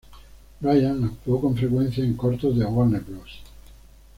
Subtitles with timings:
[0.59, 3.39] Bryan actuó con frecuencia en cortos de Warner Bros.